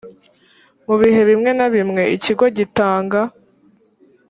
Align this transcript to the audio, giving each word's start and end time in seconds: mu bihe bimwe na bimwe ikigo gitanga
mu 0.85 0.95
bihe 1.01 1.21
bimwe 1.29 1.51
na 1.57 1.67
bimwe 1.73 2.03
ikigo 2.15 2.45
gitanga 2.57 3.19